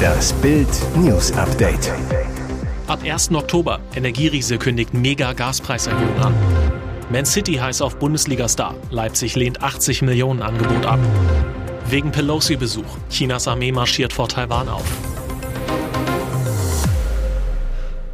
Das 0.00 0.32
Bild 0.34 0.68
News 0.96 1.32
Update. 1.32 1.92
Ab 2.86 3.00
1. 3.04 3.32
Oktober. 3.32 3.80
Energieriese 3.94 4.58
kündigt 4.58 4.94
mega 4.94 5.32
Gaspreiserhöhung 5.32 6.18
an. 6.20 6.34
Man 7.10 7.24
City 7.26 7.54
heißt 7.54 7.82
auf 7.82 7.96
Bundesliga-Star. 7.98 8.74
Leipzig 8.90 9.36
lehnt 9.36 9.62
80 9.62 10.02
Millionen 10.02 10.42
Angebot 10.42 10.86
ab. 10.86 10.98
Wegen 11.88 12.12
Pelosi-Besuch. 12.12 12.98
Chinas 13.10 13.48
Armee 13.48 13.72
marschiert 13.72 14.12
vor 14.12 14.28
Taiwan 14.28 14.68
auf. 14.68 15.09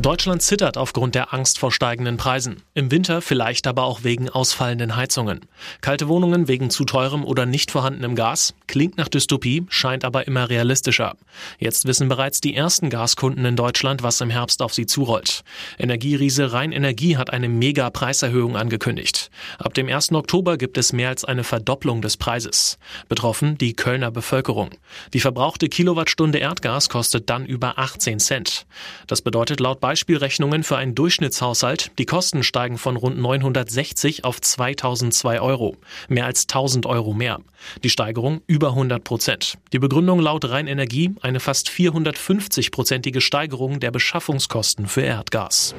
Deutschland 0.07 0.41
zittert 0.41 0.79
aufgrund 0.79 1.17
der 1.17 1.35
Angst 1.35 1.59
vor 1.59 1.73
steigenden 1.73 2.17
Preisen. 2.17 2.63
Im 2.75 2.93
Winter 2.93 3.21
vielleicht 3.21 3.67
aber 3.67 3.83
auch 3.83 4.05
wegen 4.05 4.29
ausfallenden 4.29 4.95
Heizungen. 4.95 5.41
Kalte 5.81 6.07
Wohnungen 6.07 6.47
wegen 6.47 6.71
zu 6.71 6.85
teurem 6.85 7.25
oder 7.25 7.45
nicht 7.45 7.73
vorhandenem 7.73 8.15
Gas 8.15 8.55
klingt 8.69 8.99
nach 8.99 9.09
Dystopie, 9.09 9.67
scheint 9.69 10.05
aber 10.05 10.29
immer 10.29 10.49
realistischer. 10.49 11.17
Jetzt 11.59 11.87
wissen 11.87 12.09
bereits 12.09 12.41
die 12.41 12.55
ersten 12.55 12.89
Gaskunden 12.89 13.45
in 13.45 13.57
Deutschland, 13.57 14.05
was 14.05 14.21
im 14.21 14.31
Herbst 14.31 14.63
auf 14.63 14.73
sie 14.73 14.87
zurollt. 14.87 15.43
Energieriese 15.77 16.53
Rhein 16.53 16.71
Energie 16.71 17.17
hat 17.17 17.33
eine 17.33 17.49
mega 17.49 17.91
Preiserhöhung 17.91 18.57
angekündigt. 18.57 19.33
Ab 19.59 19.75
dem 19.75 19.89
1. 19.89 20.13
Oktober 20.13 20.57
gibt 20.57 20.79
es 20.79 20.93
mehr 20.93 21.09
als 21.09 21.25
eine 21.25 21.43
Verdopplung 21.43 22.01
des 22.01 22.17
Preises. 22.17 22.79
Betroffen 23.09 23.59
die 23.59 23.75
Kölner 23.75 24.13
Bevölkerung. 24.13 24.71
Die 25.15 25.21
verbrauchte 25.21 25.69
Kilowattstunde 25.69 26.39
Erdgas 26.39 26.89
kostet 26.89 27.29
dann 27.29 27.45
über 27.45 27.81
18 27.81 28.21
Cent. 28.21 28.67
Das 29.09 29.21
bedeutet 29.21 29.59
laut 29.59 29.81
Beispiel 29.81 29.96
Beispielrechnungen 29.97 30.63
für 30.63 30.77
einen 30.77 30.95
Durchschnittshaushalt. 30.95 31.91
Die 31.99 32.05
Kosten 32.05 32.43
steigen 32.43 32.77
von 32.77 32.97
rund 32.97 33.17
960 33.17 34.27
auf 34.27 34.43
2002 34.43 35.41
Euro. 35.41 35.75
Mehr 36.11 36.27
als 36.27 36.43
1000 36.43 36.85
Euro 36.85 37.15
mehr. 37.15 37.41
Die 37.83 37.89
Steigerung 37.89 38.43
über 38.47 38.69
100 38.69 39.03
Prozent. 39.03 39.57
Die 39.73 39.79
Begründung 39.79 40.21
laut 40.21 40.45
Rheinenergie 40.45 41.15
eine 41.23 41.41
fast 41.41 41.71
450-prozentige 41.71 43.23
Steigerung 43.23 43.81
der 43.81 43.91
Beschaffungskosten 43.91 44.87
für 44.87 45.01
Erdgas. 45.01 45.75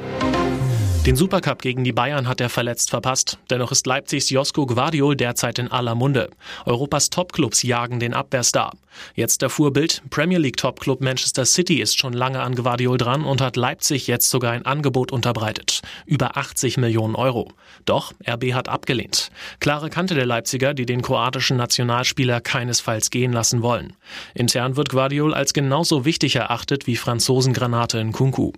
Den 1.05 1.15
Supercup 1.15 1.61
gegen 1.61 1.83
die 1.83 1.93
Bayern 1.93 2.27
hat 2.27 2.41
er 2.41 2.49
verletzt 2.49 2.89
verpasst. 2.89 3.37
Dennoch 3.51 3.71
ist 3.71 3.85
Leipzigs 3.85 4.31
Josko 4.31 4.65
Guardiol 4.65 5.15
derzeit 5.15 5.59
in 5.59 5.71
aller 5.71 5.93
Munde. 5.95 6.31
Europas 6.65 7.11
Topclubs 7.11 7.61
jagen 7.61 7.99
den 7.99 8.13
Abwehrstar. 8.13 8.71
Jetzt 9.15 9.41
der 9.41 9.49
Vorbild. 9.49 10.01
Premier 10.09 10.37
League 10.37 10.57
Topclub 10.57 11.01
Manchester 11.01 11.45
City 11.45 11.81
ist 11.81 11.97
schon 11.97 12.13
lange 12.13 12.41
an 12.41 12.55
Guardiol 12.55 12.97
dran 12.97 13.23
und 13.23 13.41
hat 13.41 13.55
Leipzig 13.55 14.07
jetzt 14.07 14.29
sogar 14.29 14.51
ein 14.51 14.65
Angebot 14.65 15.11
unterbreitet. 15.11 15.81
Über 16.05 16.37
80 16.37 16.77
Millionen 16.77 17.15
Euro. 17.15 17.51
Doch 17.85 18.13
RB 18.27 18.53
hat 18.53 18.69
abgelehnt. 18.69 19.31
Klare 19.59 19.89
Kante 19.89 20.15
der 20.15 20.25
Leipziger, 20.25 20.73
die 20.73 20.85
den 20.85 21.01
kroatischen 21.01 21.57
Nationalspieler 21.57 22.41
keinesfalls 22.41 23.09
gehen 23.09 23.33
lassen 23.33 23.61
wollen. 23.61 23.93
Intern 24.33 24.75
wird 24.75 24.89
Guardiol 24.89 25.33
als 25.33 25.53
genauso 25.53 26.05
wichtig 26.05 26.35
erachtet 26.35 26.87
wie 26.87 26.95
Franzosen 26.95 27.53
Granate 27.53 27.99
in 27.99 28.11
Kunku. 28.11 28.53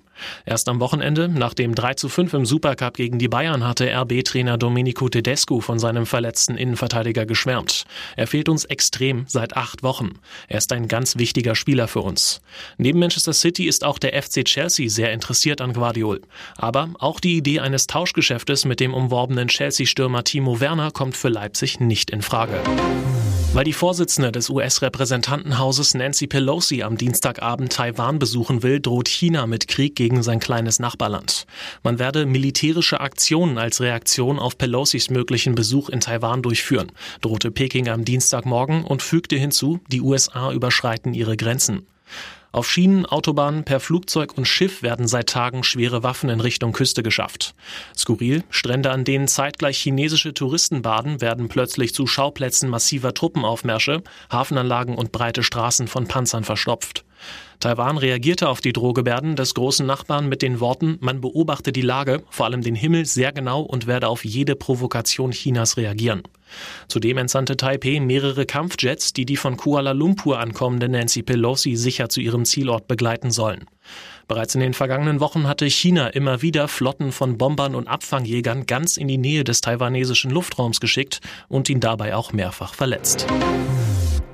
Erst 0.46 0.68
am 0.68 0.80
Wochenende, 0.80 1.28
nach 1.30 1.54
dem 1.54 1.76
3 1.76 1.94
zu 1.94 2.10
5 2.10 2.34
im 2.34 2.46
Supercup 2.46 2.96
gegen 2.96 3.20
die 3.20 3.28
Bayern 3.28 3.66
hatte 3.66 3.90
RB-Trainer 3.90 4.58
Domenico 4.58 5.08
Tedesco 5.10 5.62
von 5.62 5.80
seinem 5.80 6.06
verletzten 6.06 6.58
Innenverteidiger 6.58 7.26
geschwärmt. 7.26 7.86
Er 8.16 8.28
fehlt 8.28 8.50
uns 8.50 8.66
extrem 8.66 9.26
seit 9.28 9.56
acht 9.56 9.84
Wochen. 9.84 10.20
Er 10.48 10.58
ist 10.58 10.72
ein 10.72 10.88
ganz 10.88 11.18
wichtiger 11.18 11.56
Spieler 11.56 11.88
für 11.88 12.02
uns. 12.02 12.42
Neben 12.78 13.00
Manchester 13.00 13.34
City 13.34 13.68
ist 13.68 13.84
auch 13.84 14.00
der 14.00 14.22
FC 14.22 14.46
Chelsea 14.46 14.90
sehr 14.90 15.12
interessiert 15.12 15.62
an 15.62 15.74
Guardiol. 15.74 16.22
Aber 16.56 16.90
auch 17.00 17.20
die 17.20 17.38
Idee 17.38 17.60
eines 17.60 17.88
Tauschgeschäftes 17.88 18.66
mit 18.66 18.80
dem 18.80 18.94
umworbenen 18.94 19.48
Chelsea-Stürmer 19.48 20.24
Timo 20.24 20.60
Werner 20.60 20.92
kommt 20.92 21.18
für 21.18 21.30
Leipzig 21.30 21.80
nicht 21.80 22.10
in 22.10 22.22
Frage. 22.22 22.62
Weil 23.52 23.64
die 23.64 23.74
Vorsitzende 23.74 24.32
des 24.32 24.52
US-Repräsentantenhauses 24.52 25.96
Nancy 25.96 26.28
Pelosi 26.28 26.84
am 26.84 26.98
Dienstagabend 26.98 27.74
Taiwan 27.74 28.20
besuchen 28.20 28.62
will, 28.62 28.80
droht 28.80 29.08
China 29.08 29.48
mit 29.48 29.68
Krieg 29.68 29.96
gegen 29.96 30.22
sein 30.22 30.40
kleines 30.40 30.78
Nachbarland. 30.78 31.48
Man 31.82 31.98
werde 31.98 32.28
militärische 32.28 33.02
Aktionen 33.02 33.58
als 33.58 33.82
Reaktion 33.82 34.38
auf 34.38 34.60
Pelosis 34.60 35.10
möglichen 35.10 35.56
Besuch 35.56 35.90
in 35.90 36.00
Taiwan 36.00 36.44
durchführen, 36.44 36.92
drohte 37.22 37.50
Peking 37.50 37.90
am 37.90 38.06
Dienstagmorgen 38.06 38.84
und 38.84 39.02
fügte 39.02 39.36
hinzu, 39.36 39.80
die 39.88 40.02
USA 40.02 40.52
überschreiten 40.52 41.16
ihre 41.16 41.36
Grenzen. 41.36 41.88
Auf 42.52 42.70
Schienen, 42.70 43.06
Autobahnen, 43.06 43.64
per 43.64 43.80
Flugzeug 43.80 44.36
und 44.36 44.46
Schiff 44.46 44.82
werden 44.82 45.08
seit 45.08 45.30
Tagen 45.30 45.64
schwere 45.64 46.02
Waffen 46.02 46.30
in 46.30 46.40
Richtung 46.40 46.72
Küste 46.72 47.04
geschafft. 47.04 47.54
Skurril, 47.96 48.44
Strände, 48.50 48.90
an 48.90 49.04
denen 49.04 49.28
zeitgleich 49.28 49.78
chinesische 49.78 50.34
Touristen 50.34 50.82
baden, 50.82 51.22
werden 51.22 51.48
plötzlich 51.48 51.94
zu 51.94 52.08
Schauplätzen 52.08 52.70
massiver 52.70 53.14
Truppenaufmärsche, 53.14 54.02
Hafenanlagen 54.32 54.96
und 54.96 55.12
breite 55.12 55.44
Straßen 55.44 55.88
von 55.88 56.08
Panzern 56.08 56.44
verstopft. 56.44 57.06
Taiwan 57.60 57.98
reagierte 57.98 58.48
auf 58.48 58.62
die 58.62 58.72
Drohgebärden 58.72 59.36
des 59.36 59.54
großen 59.54 59.86
Nachbarn 59.86 60.30
mit 60.30 60.42
den 60.42 60.62
Worten, 60.62 60.98
man 61.02 61.20
beobachte 61.20 61.74
die 61.74 61.82
Lage, 61.82 62.24
vor 62.30 62.46
allem 62.46 62.62
den 62.62 62.76
Himmel, 62.76 63.06
sehr 63.06 63.34
genau 63.34 63.62
und 63.62 63.86
werde 63.86 64.08
auf 64.08 64.24
jede 64.24 64.56
Provokation 64.56 65.32
Chinas 65.32 65.76
reagieren. 65.76 66.24
Zudem 66.88 67.18
entsandte 67.18 67.58
Taipeh 67.58 68.00
mehrere 68.00 68.46
Kampfjets, 68.46 69.12
die 69.12 69.26
die 69.26 69.36
von 69.36 69.58
Kuala 69.58 69.92
Lumpur 69.92 70.40
ankommende 70.40 70.88
Nancy 70.88 71.22
Pelosi 71.22 71.76
sicher 71.76 72.08
zu 72.08 72.22
ihrem 72.22 72.46
Zielort 72.46 72.88
begleiten 72.88 73.30
sollen. 73.30 73.66
Bereits 74.30 74.56
in 74.56 74.62
den 74.62 74.74
vergangenen 74.74 75.20
Wochen 75.20 75.48
hatte 75.48 75.66
China 75.66 76.08
immer 76.08 76.42
wieder 76.42 76.68
Flotten 76.70 77.12
von 77.12 77.38
Bombern 77.38 77.76
und 77.76 77.88
Abfangjägern 77.88 78.68
ganz 78.68 78.96
in 78.96 79.10
die 79.10 79.18
Nähe 79.18 79.44
des 79.44 79.60
taiwanesischen 79.60 80.32
Luftraums 80.32 80.80
geschickt 80.80 81.20
und 81.50 81.68
ihn 81.68 81.82
dabei 81.82 82.16
auch 82.16 82.32
mehrfach 82.32 82.74
verletzt. 82.74 83.28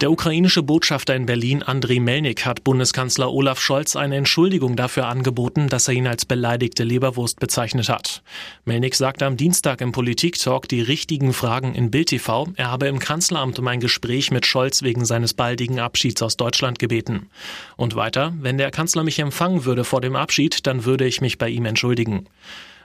Der 0.01 0.11
ukrainische 0.11 0.61
Botschafter 0.61 1.15
in 1.15 1.25
Berlin, 1.25 1.63
Andriy 1.63 2.01
Melnik, 2.01 2.45
hat 2.45 2.65
Bundeskanzler 2.65 3.31
Olaf 3.31 3.61
Scholz 3.61 3.95
eine 3.95 4.17
Entschuldigung 4.17 4.75
dafür 4.75 5.07
angeboten, 5.07 5.69
dass 5.69 5.87
er 5.87 5.93
ihn 5.93 6.05
als 6.05 6.25
beleidigte 6.25 6.83
Leberwurst 6.83 7.39
bezeichnet 7.39 7.87
hat. 7.87 8.21
Melnik 8.65 8.95
sagte 8.95 9.25
am 9.25 9.37
Dienstag 9.37 9.79
im 9.79 9.93
Politik-Talk 9.93 10.67
die 10.67 10.81
richtigen 10.81 11.31
Fragen 11.31 11.75
in 11.75 11.91
Bild 11.91 12.09
TV. 12.09 12.49
Er 12.57 12.71
habe 12.71 12.87
im 12.87 12.99
Kanzleramt 12.99 13.57
um 13.57 13.67
ein 13.69 13.79
Gespräch 13.79 14.31
mit 14.31 14.45
Scholz 14.45 14.83
wegen 14.83 15.05
seines 15.05 15.33
baldigen 15.33 15.79
Abschieds 15.79 16.21
aus 16.21 16.35
Deutschland 16.35 16.77
gebeten. 16.77 17.29
Und 17.77 17.95
weiter, 17.95 18.33
wenn 18.37 18.57
der 18.57 18.71
Kanzler 18.71 19.03
mich 19.03 19.19
empfangen 19.19 19.63
würde 19.63 19.85
vor 19.85 20.01
dem 20.01 20.17
Abschied, 20.17 20.67
dann 20.67 20.83
würde 20.83 21.05
ich 21.05 21.21
mich 21.21 21.37
bei 21.37 21.47
ihm 21.47 21.63
entschuldigen. 21.63 22.27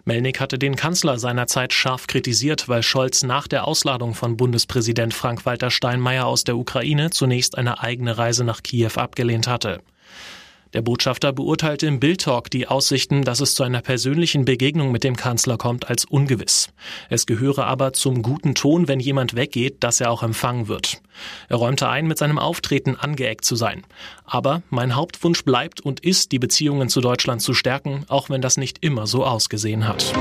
Melnik 0.04 0.40
hatte 0.40 0.58
den 0.58 0.76
Kanzler 0.76 1.18
seinerzeit 1.18 1.72
scharf 1.72 2.06
kritisiert, 2.06 2.68
weil 2.68 2.82
Scholz 2.82 3.22
nach 3.22 3.46
der 3.48 3.66
Ausladung 3.66 4.14
von 4.14 4.36
Bundespräsident 4.36 5.14
Frank-Walter 5.14 5.70
Steinmeier 5.70 6.26
aus 6.26 6.44
der 6.44 6.56
Ukraine 6.56 7.10
zunächst 7.10 7.58
eine 7.58 7.80
eigene 7.80 8.16
Reise 8.16 8.44
nach 8.44 8.62
Kiew 8.62 8.92
abgelehnt 8.96 9.46
hatte. 9.46 9.80
Der 10.72 10.82
Botschafter 10.82 11.32
beurteilte 11.32 11.86
im 11.86 11.98
Bild-Talk 11.98 12.50
die 12.50 12.68
Aussichten, 12.68 13.24
dass 13.24 13.40
es 13.40 13.54
zu 13.54 13.64
einer 13.64 13.82
persönlichen 13.82 14.44
Begegnung 14.44 14.92
mit 14.92 15.02
dem 15.02 15.16
Kanzler 15.16 15.58
kommt, 15.58 15.88
als 15.88 16.04
ungewiss. 16.04 16.68
Es 17.08 17.26
gehöre 17.26 17.66
aber 17.66 17.92
zum 17.92 18.22
guten 18.22 18.54
Ton, 18.54 18.86
wenn 18.86 19.00
jemand 19.00 19.34
weggeht, 19.34 19.82
dass 19.82 20.00
er 20.00 20.10
auch 20.10 20.22
empfangen 20.22 20.68
wird. 20.68 21.02
Er 21.48 21.56
räumte 21.56 21.88
ein, 21.88 22.06
mit 22.06 22.18
seinem 22.18 22.38
Auftreten 22.38 22.94
angeeckt 22.94 23.44
zu 23.44 23.56
sein. 23.56 23.82
Aber 24.24 24.62
mein 24.70 24.94
Hauptwunsch 24.94 25.44
bleibt 25.44 25.80
und 25.80 26.00
ist, 26.00 26.30
die 26.30 26.38
Beziehungen 26.38 26.88
zu 26.88 27.00
Deutschland 27.00 27.42
zu 27.42 27.52
stärken, 27.52 28.04
auch 28.08 28.30
wenn 28.30 28.40
das 28.40 28.56
nicht 28.56 28.78
immer 28.80 29.06
so 29.06 29.24
ausgesehen 29.24 29.88
hat. 29.88 30.12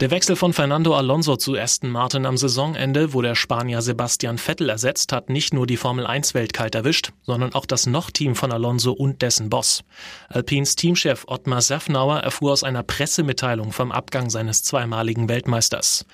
Der 0.00 0.10
Wechsel 0.10 0.34
von 0.34 0.54
Fernando 0.54 0.96
Alonso 0.96 1.36
zu 1.36 1.58
Aston 1.58 1.90
Martin 1.90 2.24
am 2.24 2.38
Saisonende, 2.38 3.12
wo 3.12 3.20
der 3.20 3.34
Spanier 3.34 3.82
Sebastian 3.82 4.38
Vettel 4.38 4.70
ersetzt, 4.70 5.12
hat 5.12 5.28
nicht 5.28 5.52
nur 5.52 5.66
die 5.66 5.76
Formel 5.76 6.06
1 6.06 6.32
Welt 6.32 6.54
kalt 6.54 6.74
erwischt, 6.74 7.12
sondern 7.26 7.52
auch 7.52 7.66
das 7.66 7.84
Noch-Team 7.84 8.34
von 8.34 8.50
Alonso 8.50 8.92
und 8.92 9.20
dessen 9.20 9.50
Boss. 9.50 9.84
Alpins 10.30 10.74
Teamchef 10.74 11.26
Ottmar 11.26 11.60
Safnauer 11.60 12.20
erfuhr 12.20 12.52
aus 12.52 12.64
einer 12.64 12.82
Pressemitteilung 12.82 13.72
vom 13.72 13.92
Abgang 13.92 14.30
seines 14.30 14.62
zweimaligen 14.62 15.28
Weltmeisters. 15.28 16.06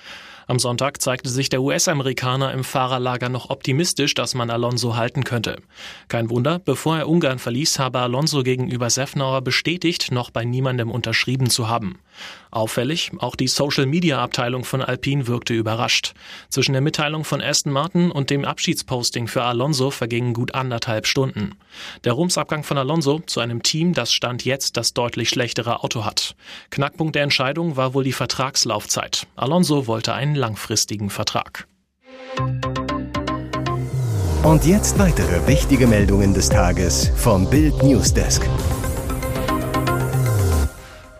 Am 0.49 0.59
Sonntag 0.59 1.01
zeigte 1.01 1.29
sich 1.29 1.49
der 1.49 1.61
US-Amerikaner 1.61 2.53
im 2.53 2.63
Fahrerlager 2.63 3.27
noch 3.27 3.49
optimistisch, 3.49 4.13
dass 4.13 4.33
man 4.33 4.49
Alonso 4.49 4.95
halten 4.95 5.25
könnte. 5.25 5.57
Kein 6.07 6.29
Wunder, 6.29 6.57
bevor 6.59 6.97
er 6.97 7.09
Ungarn 7.09 7.37
verließ, 7.37 7.79
habe 7.79 7.99
Alonso 7.99 8.43
gegenüber 8.43 8.89
Sefnauer 8.89 9.41
bestätigt, 9.41 10.09
noch 10.11 10.29
bei 10.29 10.45
niemandem 10.45 10.89
unterschrieben 10.89 11.49
zu 11.49 11.67
haben. 11.67 11.99
Auffällig, 12.49 13.11
auch 13.19 13.35
die 13.35 13.47
Social-Media-Abteilung 13.47 14.63
von 14.63 14.81
Alpine 14.81 15.27
wirkte 15.27 15.53
überrascht. 15.53 16.13
Zwischen 16.49 16.71
der 16.71 16.81
Mitteilung 16.81 17.25
von 17.25 17.41
Aston 17.41 17.73
Martin 17.73 18.09
und 18.09 18.29
dem 18.29 18.45
Abschiedsposting 18.45 19.27
für 19.27 19.43
Alonso 19.43 19.91
vergingen 19.91 20.33
gut 20.33 20.55
anderthalb 20.55 21.07
Stunden. 21.07 21.55
Der 22.05 22.13
Rumsabgang 22.13 22.63
von 22.63 22.77
Alonso 22.77 23.19
zu 23.25 23.41
einem 23.41 23.63
Team, 23.63 23.93
das 23.93 24.13
Stand 24.13 24.45
jetzt 24.45 24.77
das 24.77 24.93
deutlich 24.93 25.29
schlechtere 25.29 25.83
Auto 25.83 26.05
hat. 26.05 26.35
Knackpunkt 26.69 27.15
der 27.15 27.23
Entscheidung 27.23 27.75
war 27.75 27.93
wohl 27.93 28.05
die 28.05 28.13
Vertragslaufzeit. 28.13 29.27
Alonso 29.35 29.85
wollte 29.85 30.13
einen 30.13 30.36
langfristigen 30.37 31.09
Vertrag. 31.09 31.67
Und 34.43 34.65
jetzt 34.65 34.97
weitere 34.97 35.45
wichtige 35.47 35.87
Meldungen 35.87 36.33
des 36.33 36.49
Tages 36.49 37.11
vom 37.15 37.49
Bild 37.49 37.83
Newsdesk. 37.83 38.47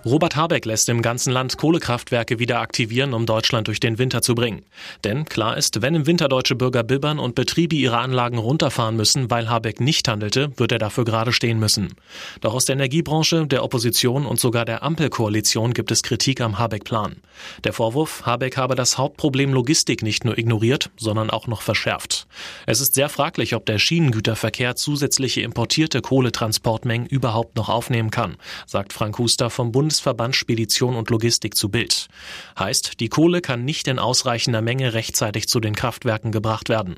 Robert 0.08 0.38
Habeck 0.38 0.64
lässt 0.64 0.88
im 0.88 1.02
ganzen 1.02 1.34
Land 1.34 1.58
Kohlekraftwerke 1.58 2.40
wieder 2.40 2.62
aktivieren, 2.62 3.14
um 3.14 3.26
Deutschland 3.26 3.68
durch 3.68 3.82
den 3.82 3.98
Winter 3.98 4.22
zu 4.22 4.36
bringen. 4.36 4.64
Denn 5.04 5.26
klar 5.26 5.58
ist, 5.58 5.82
wenn 5.82 5.96
im 5.96 6.08
Winter 6.08 6.30
deutsche 6.30 6.56
Bürger 6.56 6.84
bibbern 6.84 7.20
und 7.20 7.36
Betriebe 7.36 7.76
ihre 7.76 7.98
Anlagen 7.98 8.38
runterfahren 8.38 8.96
müssen, 8.96 9.30
weil 9.30 9.50
Habeck 9.50 9.82
nicht 9.82 10.08
handelte, 10.08 10.58
wird 10.58 10.72
er 10.72 10.80
dafür 10.80 11.04
gerade 11.04 11.34
stehen 11.34 11.60
müssen. 11.60 11.94
Doch 12.40 12.54
aus 12.54 12.64
der 12.64 12.78
Energiebranche, 12.78 13.48
der 13.48 13.66
Opposition 13.66 14.26
und 14.26 14.40
sogar 14.40 14.64
der 14.64 14.82
Ampelkoalition 14.82 15.74
gibt 15.74 15.92
es 15.92 16.04
Kritik 16.04 16.40
am 16.40 16.58
Habeck-Plan. 16.58 17.18
Der 17.66 17.74
Vorwurf, 17.74 18.26
Habeck 18.26 18.56
habe 18.56 18.76
das 18.76 18.98
Hauptproblem 18.98 19.52
Logistik 19.52 20.04
nicht 20.04 20.24
nur 20.24 20.38
ignoriert, 20.38 20.90
sondern 20.96 21.30
auch 21.30 21.48
noch 21.48 21.62
verschärft. 21.62 22.28
Es 22.66 22.80
ist 22.80 22.94
sehr 22.94 23.10
fraglich, 23.10 23.56
ob 23.56 23.66
der 23.66 23.78
Schienengüterverkehr 23.78 24.78
zusätzliche 24.78 25.42
importierte 25.42 26.00
Kohletransportmengen 26.00 27.08
überhaupt 27.08 27.58
noch 27.58 27.68
aufnehmen 27.68 28.10
kann, 28.10 28.38
sagt 28.66 28.94
Frank 28.94 29.18
Huster 29.18 29.50
vom 29.50 29.74
Bundes 29.74 29.97
Bundesverband 29.98 30.36
Spedition 30.36 30.96
und 30.96 31.10
Logistik 31.10 31.56
zu 31.56 31.70
Bild. 31.70 32.08
Heißt, 32.60 33.00
die 33.00 33.10
Kohle 33.10 33.42
kann 33.42 33.66
nicht 33.66 33.88
in 33.88 33.98
ausreichender 33.98 34.62
Menge 34.62 34.94
rechtzeitig 34.94 35.48
zu 35.48 35.60
den 35.60 35.74
Kraftwerken 35.74 36.32
gebracht 36.32 36.70
werden. 36.70 36.98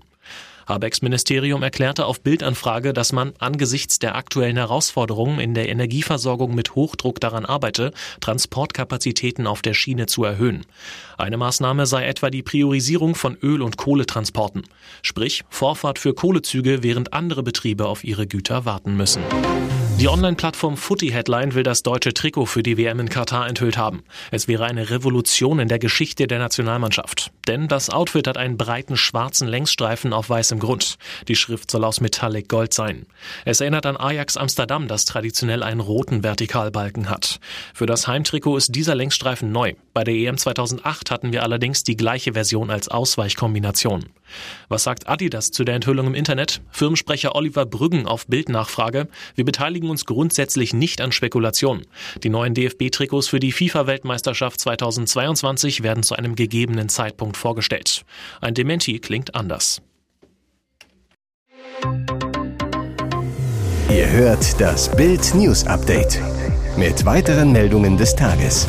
Habecks 0.68 1.02
Ministerium 1.02 1.64
erklärte 1.64 2.06
auf 2.06 2.20
Bildanfrage, 2.20 2.92
dass 2.92 3.14
man 3.14 3.32
angesichts 3.40 4.00
der 4.00 4.16
aktuellen 4.16 4.58
Herausforderungen 4.58 5.40
in 5.40 5.54
der 5.54 5.70
Energieversorgung 5.70 6.54
mit 6.54 6.76
Hochdruck 6.76 7.22
daran 7.22 7.46
arbeite, 7.46 7.94
Transportkapazitäten 8.20 9.48
auf 9.48 9.62
der 9.62 9.74
Schiene 9.74 10.06
zu 10.06 10.26
erhöhen. 10.26 10.66
Eine 11.18 11.38
Maßnahme 11.38 11.86
sei 11.86 12.06
etwa 12.06 12.30
die 12.30 12.44
Priorisierung 12.44 13.16
von 13.16 13.38
Öl- 13.42 13.62
und 13.62 13.78
Kohletransporten, 13.78 14.64
sprich 15.04 15.46
Vorfahrt 15.50 16.00
für 16.00 16.14
Kohlezüge, 16.14 16.84
während 16.84 17.14
andere 17.14 17.44
Betriebe 17.44 17.88
auf 17.88 18.04
ihre 18.04 18.28
Güter 18.28 18.66
warten 18.66 18.98
müssen. 18.98 19.24
Die 20.00 20.08
Online-Plattform 20.08 20.78
Footy 20.78 21.10
Headline 21.10 21.56
will 21.56 21.64
das 21.64 21.84
deutsche 21.84 22.14
Trikot 22.14 22.46
für 22.46 22.64
die 22.64 22.78
WM 22.78 23.02
in 23.02 23.10
Katar 23.10 23.50
enthüllt 23.50 23.78
haben. 23.78 24.06
Es 24.32 24.48
wäre 24.48 24.64
eine 24.64 24.92
Revolution 24.92 25.60
in 25.60 25.68
der 25.68 25.78
Geschichte 25.78 26.26
der 26.26 26.40
Nationalmannschaft. 26.40 27.34
Denn 27.50 27.68
das 27.68 27.90
Outfit 27.90 28.26
hat 28.26 28.38
einen 28.38 28.56
breiten 28.56 28.96
schwarzen 28.96 29.46
Längsstreifen 29.46 30.14
auf 30.14 30.30
weißem 30.30 30.60
Grund. 30.60 30.96
Die 31.28 31.36
Schrift 31.36 31.70
soll 31.70 31.84
aus 31.84 32.00
Metallic 32.00 32.48
Gold 32.48 32.74
sein. 32.74 33.08
Es 33.44 33.60
erinnert 33.60 33.86
an 33.86 33.98
Ajax 33.98 34.38
Amsterdam, 34.38 34.88
das 34.88 35.04
traditionell 35.04 35.64
einen 35.64 35.82
roten 35.82 36.24
Vertikalbalken 36.24 37.10
hat. 37.10 37.42
Für 37.74 37.86
das 37.86 38.08
Heimtrikot 38.08 38.56
ist 38.56 38.74
dieser 38.74 38.96
Längsstreifen 38.96 39.52
neu. 39.52 39.74
Bei 39.94 40.06
der 40.06 40.14
EM 40.14 40.38
2008 40.38 41.12
hatten 41.12 41.34
wir 41.34 41.44
allerdings 41.44 41.84
die 41.84 41.98
gleiche 41.98 42.32
Version 42.32 42.70
als 42.70 42.88
Ausweichkombination. 42.88 44.06
Was 44.68 44.84
sagt 44.84 45.08
Adidas 45.08 45.52
zu 45.52 45.64
der 45.64 45.76
Enthüllung 45.76 46.08
im 46.08 46.14
Internet? 46.14 46.62
Firmensprecher 46.72 47.36
Oliver 47.36 47.66
Brüggen 47.66 48.06
auf 48.06 48.28
Bildnachfrage. 48.28 49.08
Wir 49.36 49.46
beteiligen 49.46 49.90
uns 49.90 50.06
grundsätzlich 50.06 50.74
nicht 50.74 51.02
an 51.02 51.12
Spekulationen. 51.12 51.86
Die 52.24 52.30
neuen 52.30 52.54
DFB-Trikots 52.54 53.28
für 53.28 53.40
die 53.40 53.52
FIFA-Weltmeisterschaft 53.52 54.60
2022 54.60 55.84
werden 55.84 56.04
zu 56.04 56.16
einem 56.16 56.36
gegebenen 56.36 56.90
Zeitpunkt 56.90 57.38
vorgestellt. 57.38 58.04
Ein 58.42 58.54
Dementi 58.54 59.00
klingt 59.00 59.36
anders. 59.36 59.82
Ihr 63.90 64.10
hört 64.12 64.60
das 64.62 64.96
Bild 64.96 65.34
News 65.34 65.66
Update 65.66 66.20
mit 66.78 67.06
weiteren 67.06 67.52
Meldungen 67.52 67.98
des 67.98 68.16
Tages. 68.16 68.68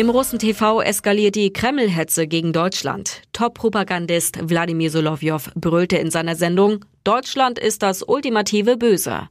Im 0.00 0.08
Russen 0.08 0.38
TV 0.38 0.80
eskaliert 0.80 1.34
die 1.34 1.52
Kreml-Hetze 1.52 2.26
gegen 2.26 2.54
Deutschland. 2.54 3.20
Top-Propagandist 3.34 4.48
Wladimir 4.48 4.90
Solowjow 4.90 5.50
brüllte 5.56 5.98
in 5.98 6.10
seiner 6.10 6.36
Sendung, 6.36 6.86
Deutschland 7.04 7.58
ist 7.58 7.82
das 7.82 8.02
ultimative 8.02 8.78
Böse. 8.78 9.28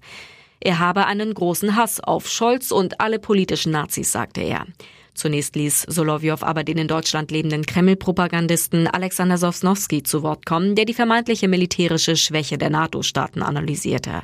Er 0.60 0.78
habe 0.78 1.08
einen 1.08 1.34
großen 1.34 1.76
Hass 1.76 2.00
auf 2.00 2.30
Scholz 2.30 2.72
und 2.72 3.02
alle 3.02 3.18
politischen 3.18 3.72
Nazis, 3.72 4.12
sagte 4.12 4.42
er. 4.42 4.68
Zunächst 5.16 5.56
ließ 5.56 5.88
Solowjow 5.88 6.44
aber 6.44 6.64
den 6.64 6.78
in 6.78 6.88
Deutschland 6.88 7.32
lebenden 7.32 7.66
Kreml-Propagandisten 7.66 8.86
Alexander 8.86 9.40
Sosnowski 9.40 10.04
zu 10.04 10.22
Wort 10.22 10.46
kommen, 10.46 10.76
der 10.76 10.86
die 10.86 10.94
vermeintliche 10.94 11.48
militärische 11.48 12.16
Schwäche 12.16 12.60
der 12.60 12.70
NATO-Staaten 12.70 13.42
analysierte. 13.42 14.22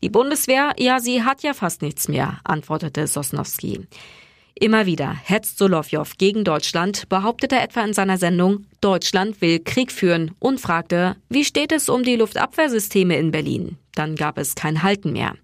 Die 0.00 0.10
Bundeswehr, 0.10 0.74
ja, 0.78 1.00
sie 1.00 1.24
hat 1.24 1.42
ja 1.42 1.54
fast 1.54 1.82
nichts 1.82 2.06
mehr, 2.06 2.38
antwortete 2.44 3.08
Sosnowski. 3.08 3.80
Immer 4.62 4.86
wieder 4.86 5.16
hetzt 5.24 5.58
Solowjow 5.58 6.08
gegen 6.18 6.44
Deutschland, 6.44 7.08
behauptete 7.08 7.58
etwa 7.58 7.80
in 7.80 7.94
seiner 7.94 8.16
Sendung, 8.16 8.66
Deutschland 8.80 9.40
will 9.40 9.58
Krieg 9.58 9.90
führen 9.90 10.36
und 10.38 10.60
fragte, 10.60 11.16
wie 11.28 11.44
steht 11.44 11.72
es 11.72 11.88
um 11.88 12.04
die 12.04 12.14
Luftabwehrsysteme 12.14 13.16
in 13.16 13.32
Berlin? 13.32 13.76
Dann 13.96 14.14
gab 14.14 14.38
es 14.38 14.54
kein 14.54 14.84
Halten 14.84 15.10
mehr. 15.10 15.34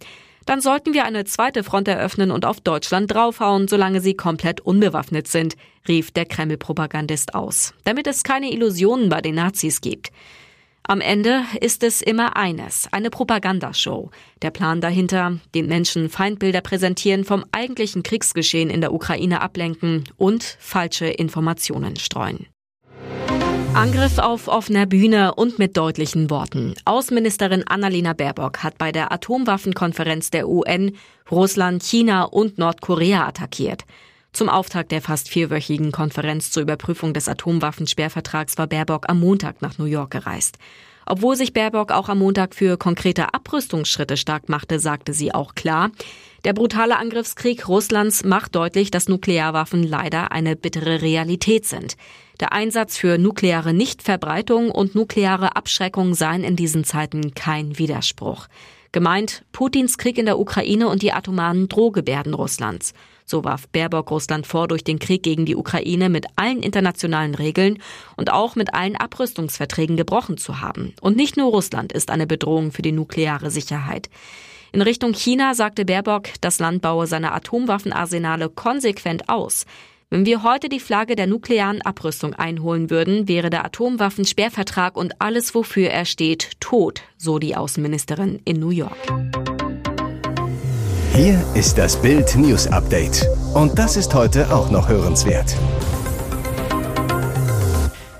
Dann 0.46 0.60
sollten 0.60 0.94
wir 0.94 1.04
eine 1.04 1.24
zweite 1.24 1.64
Front 1.64 1.88
eröffnen 1.88 2.30
und 2.30 2.44
auf 2.46 2.60
Deutschland 2.60 3.12
draufhauen, 3.12 3.66
solange 3.66 4.00
sie 4.00 4.14
komplett 4.14 4.60
unbewaffnet 4.60 5.26
sind, 5.26 5.56
rief 5.88 6.12
der 6.12 6.24
Kreml-Propagandist 6.24 7.34
aus, 7.34 7.74
damit 7.82 8.06
es 8.06 8.22
keine 8.22 8.52
Illusionen 8.52 9.08
bei 9.08 9.20
den 9.20 9.34
Nazis 9.34 9.80
gibt. 9.80 10.12
Am 10.90 11.02
Ende 11.02 11.42
ist 11.60 11.82
es 11.82 12.00
immer 12.00 12.38
eines, 12.38 12.88
eine 12.92 13.10
Propagandashow. 13.10 14.10
Der 14.40 14.50
Plan 14.50 14.80
dahinter, 14.80 15.38
den 15.54 15.66
Menschen 15.66 16.08
Feindbilder 16.08 16.62
präsentieren, 16.62 17.24
vom 17.24 17.44
eigentlichen 17.52 18.02
Kriegsgeschehen 18.02 18.70
in 18.70 18.80
der 18.80 18.94
Ukraine 18.94 19.42
ablenken 19.42 20.04
und 20.16 20.42
falsche 20.58 21.04
Informationen 21.04 21.96
streuen. 21.96 22.46
Angriff 23.74 24.16
auf 24.16 24.48
offener 24.48 24.86
Bühne 24.86 25.34
und 25.34 25.58
mit 25.58 25.76
deutlichen 25.76 26.30
Worten. 26.30 26.72
Außenministerin 26.86 27.68
Annalena 27.68 28.14
Baerbock 28.14 28.62
hat 28.62 28.78
bei 28.78 28.90
der 28.90 29.12
Atomwaffenkonferenz 29.12 30.30
der 30.30 30.48
UN 30.48 30.96
Russland, 31.30 31.82
China 31.82 32.24
und 32.24 32.56
Nordkorea 32.56 33.26
attackiert. 33.26 33.84
Zum 34.38 34.48
Auftakt 34.48 34.92
der 34.92 35.02
fast 35.02 35.28
vierwöchigen 35.28 35.90
Konferenz 35.90 36.52
zur 36.52 36.62
Überprüfung 36.62 37.12
des 37.12 37.28
Atomwaffensperrvertrags 37.28 38.56
war 38.56 38.68
Baerbock 38.68 39.08
am 39.08 39.18
Montag 39.18 39.62
nach 39.62 39.78
New 39.78 39.84
York 39.86 40.12
gereist. 40.12 40.58
Obwohl 41.06 41.34
sich 41.34 41.52
Baerbock 41.52 41.90
auch 41.90 42.08
am 42.08 42.20
Montag 42.20 42.54
für 42.54 42.76
konkrete 42.76 43.34
Abrüstungsschritte 43.34 44.16
stark 44.16 44.48
machte, 44.48 44.78
sagte 44.78 45.12
sie 45.12 45.34
auch 45.34 45.56
klar, 45.56 45.90
der 46.44 46.52
brutale 46.52 46.98
Angriffskrieg 46.98 47.66
Russlands 47.66 48.22
macht 48.22 48.54
deutlich, 48.54 48.92
dass 48.92 49.08
Nuklearwaffen 49.08 49.82
leider 49.82 50.30
eine 50.30 50.54
bittere 50.54 51.02
Realität 51.02 51.66
sind. 51.66 51.96
Der 52.38 52.52
Einsatz 52.52 52.96
für 52.96 53.18
nukleare 53.18 53.74
Nichtverbreitung 53.74 54.70
und 54.70 54.94
nukleare 54.94 55.56
Abschreckung 55.56 56.14
seien 56.14 56.44
in 56.44 56.54
diesen 56.54 56.84
Zeiten 56.84 57.34
kein 57.34 57.76
Widerspruch. 57.76 58.46
Gemeint 58.92 59.44
Putins 59.52 59.98
Krieg 59.98 60.16
in 60.16 60.26
der 60.26 60.38
Ukraine 60.38 60.88
und 60.88 61.02
die 61.02 61.12
atomaren 61.12 61.68
Drohgebärden 61.68 62.32
Russlands. 62.32 62.94
So 63.26 63.44
warf 63.44 63.68
Baerbock 63.68 64.10
Russland 64.10 64.46
vor, 64.46 64.68
durch 64.68 64.84
den 64.84 64.98
Krieg 64.98 65.22
gegen 65.22 65.44
die 65.44 65.56
Ukraine 65.56 66.08
mit 66.08 66.26
allen 66.36 66.62
internationalen 66.62 67.34
Regeln 67.34 67.78
und 68.16 68.32
auch 68.32 68.56
mit 68.56 68.72
allen 68.72 68.96
Abrüstungsverträgen 68.96 69.98
gebrochen 69.98 70.38
zu 70.38 70.62
haben. 70.62 70.94
Und 71.02 71.16
nicht 71.16 71.36
nur 71.36 71.50
Russland 71.50 71.92
ist 71.92 72.10
eine 72.10 72.26
Bedrohung 72.26 72.72
für 72.72 72.82
die 72.82 72.92
nukleare 72.92 73.50
Sicherheit. 73.50 74.08
In 74.72 74.80
Richtung 74.80 75.12
China 75.12 75.54
sagte 75.54 75.84
Baerbock, 75.84 76.28
das 76.40 76.58
Land 76.58 76.80
baue 76.80 77.06
seine 77.06 77.32
Atomwaffenarsenale 77.32 78.48
konsequent 78.48 79.28
aus. 79.28 79.66
Wenn 80.10 80.24
wir 80.24 80.42
heute 80.42 80.70
die 80.70 80.80
Flagge 80.80 81.16
der 81.16 81.26
nuklearen 81.26 81.82
Abrüstung 81.82 82.32
einholen 82.32 82.88
würden, 82.88 83.28
wäre 83.28 83.50
der 83.50 83.66
Atomwaffensperrvertrag 83.66 84.96
und 84.96 85.20
alles, 85.20 85.54
wofür 85.54 85.90
er 85.90 86.06
steht, 86.06 86.52
tot, 86.60 87.02
so 87.18 87.38
die 87.38 87.54
Außenministerin 87.54 88.40
in 88.46 88.58
New 88.58 88.70
York. 88.70 88.96
Hier 91.14 91.44
ist 91.54 91.76
das 91.76 92.00
Bild 92.00 92.36
News 92.36 92.66
Update. 92.68 93.28
Und 93.52 93.78
das 93.78 93.98
ist 93.98 94.14
heute 94.14 94.50
auch 94.50 94.70
noch 94.70 94.88
hörenswert. 94.88 95.54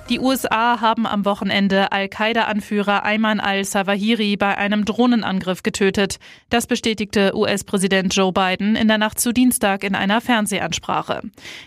Die 0.08 0.20
USA 0.20 0.80
haben 0.80 1.06
am 1.06 1.26
Wochenende 1.26 1.92
Al-Qaida-Anführer 1.92 3.04
Ayman 3.04 3.40
al-Sawahiri 3.40 4.38
bei 4.38 4.56
einem 4.56 4.86
Drohnenangriff 4.86 5.62
getötet. 5.62 6.18
Das 6.48 6.66
bestätigte 6.66 7.36
US-Präsident 7.36 8.16
Joe 8.16 8.32
Biden 8.32 8.74
in 8.74 8.88
der 8.88 8.96
Nacht 8.96 9.20
zu 9.20 9.32
Dienstag 9.32 9.84
in 9.84 9.94
einer 9.94 10.22
Fernsehansprache. 10.22 11.20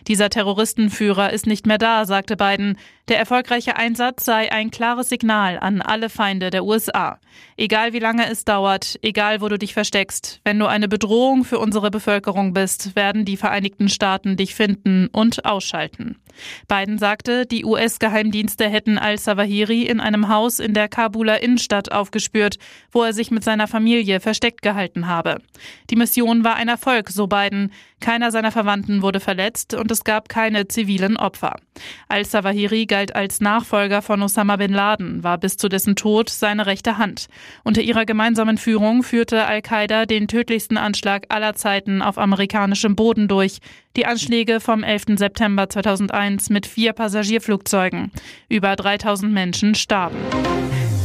Dieser 0.07 0.31
Terroristenführer 0.31 1.31
ist 1.31 1.45
nicht 1.45 1.67
mehr 1.67 1.77
da, 1.77 2.05
sagte 2.05 2.35
Biden. 2.35 2.79
Der 3.07 3.17
erfolgreiche 3.17 3.75
Einsatz 3.75 4.25
sei 4.25 4.51
ein 4.51 4.71
klares 4.71 5.09
Signal 5.09 5.57
an 5.59 5.81
alle 5.81 6.09
Feinde 6.09 6.49
der 6.49 6.63
USA. 6.63 7.19
Egal 7.57 7.93
wie 7.93 7.99
lange 7.99 8.29
es 8.29 8.45
dauert, 8.45 8.97
egal 9.01 9.41
wo 9.41 9.49
du 9.49 9.57
dich 9.57 9.73
versteckst, 9.73 10.39
wenn 10.43 10.59
du 10.59 10.67
eine 10.67 10.87
Bedrohung 10.87 11.43
für 11.43 11.59
unsere 11.59 11.91
Bevölkerung 11.91 12.53
bist, 12.53 12.95
werden 12.95 13.25
die 13.25 13.37
Vereinigten 13.37 13.89
Staaten 13.89 14.37
dich 14.37 14.55
finden 14.55 15.07
und 15.07 15.45
ausschalten. 15.45 16.17
Biden 16.67 16.97
sagte, 16.97 17.45
die 17.45 17.65
US-Geheimdienste 17.65 18.69
hätten 18.69 18.97
al-Sawahiri 18.97 19.83
in 19.83 19.99
einem 19.99 20.29
Haus 20.29 20.59
in 20.59 20.73
der 20.73 20.87
Kabuler 20.87 21.41
Innenstadt 21.41 21.91
aufgespürt, 21.91 22.57
wo 22.91 23.03
er 23.03 23.13
sich 23.13 23.31
mit 23.31 23.43
seiner 23.43 23.67
Familie 23.67 24.19
versteckt 24.19 24.61
gehalten 24.61 25.07
habe. 25.07 25.39
Die 25.89 25.95
Mission 25.95 26.43
war 26.43 26.55
ein 26.55 26.67
Erfolg, 26.67 27.09
so 27.09 27.27
Biden. 27.27 27.71
Keiner 27.99 28.31
seiner 28.31 28.51
Verwandten 28.51 29.01
wurde 29.01 29.19
verletzt 29.19 29.73
und 29.73 29.91
es 29.91 30.03
gab 30.03 30.29
keine 30.29 30.67
zivilen 30.67 31.17
Opfer. 31.17 31.57
Al-Sawahiri 32.07 32.85
galt 32.91 33.15
als 33.15 33.39
Nachfolger 33.39 34.01
von 34.01 34.21
Osama 34.21 34.57
bin 34.57 34.73
Laden, 34.73 35.23
war 35.23 35.37
bis 35.37 35.55
zu 35.55 35.69
dessen 35.69 35.95
Tod 35.95 36.29
seine 36.29 36.65
rechte 36.65 36.97
Hand. 36.97 37.27
Unter 37.63 37.81
ihrer 37.81 38.05
gemeinsamen 38.05 38.57
Führung 38.57 39.01
führte 39.01 39.45
Al-Qaida 39.45 40.05
den 40.05 40.27
tödlichsten 40.27 40.77
Anschlag 40.77 41.25
aller 41.29 41.55
Zeiten 41.55 42.01
auf 42.01 42.17
amerikanischem 42.17 42.97
Boden 42.97 43.29
durch. 43.29 43.59
Die 43.95 44.05
Anschläge 44.05 44.59
vom 44.59 44.83
11. 44.83 45.03
September 45.15 45.69
2001 45.69 46.49
mit 46.49 46.67
vier 46.67 46.91
Passagierflugzeugen. 46.91 48.11
Über 48.49 48.75
3000 48.75 49.31
Menschen 49.31 49.73
starben. 49.73 50.17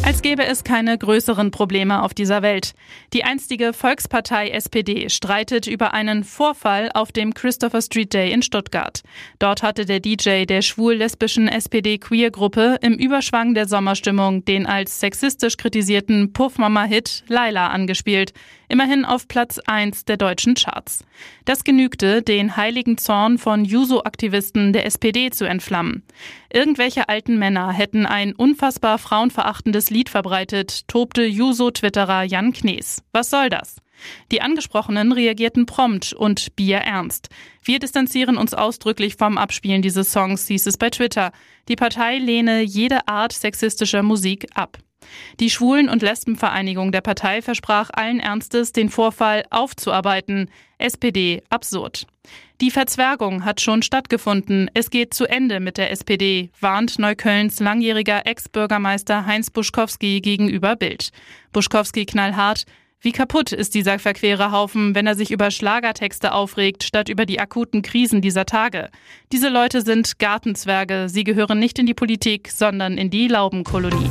Als 0.06 0.22
gäbe 0.22 0.46
es 0.46 0.62
keine 0.62 0.96
größeren 0.96 1.50
Probleme 1.50 2.00
auf 2.00 2.14
dieser 2.14 2.40
Welt. 2.40 2.74
Die 3.12 3.24
einstige 3.24 3.72
Volkspartei 3.72 4.50
SPD 4.50 5.10
streitet 5.10 5.66
über 5.66 5.94
einen 5.94 6.22
Vorfall 6.22 6.90
auf 6.94 7.10
dem 7.10 7.34
Christopher 7.34 7.82
Street 7.82 8.14
Day 8.14 8.30
in 8.30 8.42
Stuttgart. 8.42 9.02
Dort 9.40 9.64
hatte 9.64 9.84
der 9.84 9.98
DJ 9.98 10.44
der 10.44 10.62
schwul-lesbischen 10.62 11.48
SPD-Queer-Gruppe 11.48 12.78
im 12.82 12.94
Überschwang 12.94 13.54
der 13.54 13.66
Sommerstimmung 13.66 14.44
den 14.44 14.64
als 14.64 15.00
sexistisch 15.00 15.56
kritisierten 15.56 16.32
Puffmama-Hit 16.32 17.24
Laila 17.26 17.66
angespielt. 17.66 18.32
Immerhin 18.68 19.04
auf 19.04 19.28
Platz 19.28 19.58
1 19.58 20.04
der 20.04 20.16
deutschen 20.16 20.54
Charts. 20.54 21.04
Das 21.44 21.64
genügte, 21.64 22.22
den 22.22 22.56
heiligen 22.56 22.98
Zorn 22.98 23.38
von 23.38 23.64
Juso-Aktivisten 23.64 24.72
der 24.72 24.86
SPD 24.86 25.30
zu 25.30 25.44
entflammen. 25.44 26.02
Irgendwelche 26.52 27.08
alten 27.08 27.38
Männer 27.38 27.72
hätten 27.72 28.06
ein 28.06 28.34
unfassbar 28.34 28.98
frauenverachtendes 28.98 29.90
Lied 29.90 30.08
verbreitet, 30.08 30.88
tobte 30.88 31.24
Juso-Twitterer 31.24 32.24
Jan 32.24 32.52
Knees. 32.52 33.02
Was 33.12 33.30
soll 33.30 33.48
das? 33.48 33.76
Die 34.30 34.42
Angesprochenen 34.42 35.12
reagierten 35.12 35.66
prompt 35.66 36.12
und 36.12 36.54
bierernst. 36.56 37.28
Wir 37.62 37.78
distanzieren 37.78 38.36
uns 38.36 38.54
ausdrücklich 38.54 39.16
vom 39.16 39.38
Abspielen 39.38 39.82
dieses 39.82 40.12
Songs, 40.12 40.46
hieß 40.48 40.66
es 40.66 40.76
bei 40.76 40.90
Twitter. 40.90 41.32
Die 41.68 41.76
Partei 41.76 42.18
lehne 42.18 42.62
jede 42.62 43.08
Art 43.08 43.32
sexistischer 43.32 44.02
Musik 44.02 44.46
ab. 44.54 44.78
Die 45.40 45.50
Schwulen- 45.50 45.88
und 45.88 46.02
Lesbenvereinigung 46.02 46.92
der 46.92 47.00
Partei 47.00 47.42
versprach 47.42 47.90
allen 47.92 48.20
Ernstes, 48.20 48.72
den 48.72 48.88
Vorfall 48.88 49.44
aufzuarbeiten. 49.50 50.50
SPD 50.78 51.42
absurd. 51.48 52.06
Die 52.60 52.70
Verzwergung 52.70 53.44
hat 53.44 53.60
schon 53.60 53.82
stattgefunden. 53.82 54.70
Es 54.72 54.90
geht 54.90 55.12
zu 55.12 55.26
Ende 55.26 55.60
mit 55.60 55.76
der 55.76 55.90
SPD, 55.90 56.50
warnt 56.60 56.98
Neuköllns 56.98 57.60
langjähriger 57.60 58.26
Ex-Bürgermeister 58.26 59.26
Heinz 59.26 59.50
Buschkowski 59.50 60.20
gegenüber 60.20 60.76
Bild. 60.76 61.10
Buschkowski 61.52 62.06
knallhart. 62.06 62.64
Wie 63.00 63.12
kaputt 63.12 63.52
ist 63.52 63.74
dieser 63.74 63.98
verquere 63.98 64.52
Haufen, 64.52 64.94
wenn 64.94 65.06
er 65.06 65.14
sich 65.14 65.30
über 65.30 65.50
Schlagertexte 65.50 66.32
aufregt, 66.32 66.82
statt 66.82 67.08
über 67.08 67.26
die 67.26 67.38
akuten 67.38 67.82
Krisen 67.82 68.22
dieser 68.22 68.46
Tage? 68.46 68.88
Diese 69.32 69.50
Leute 69.50 69.82
sind 69.82 70.18
Gartenzwerge. 70.18 71.08
Sie 71.08 71.24
gehören 71.24 71.58
nicht 71.58 71.78
in 71.78 71.86
die 71.86 71.94
Politik, 71.94 72.48
sondern 72.48 72.96
in 72.96 73.10
die 73.10 73.28
Laubenkolonie. 73.28 74.10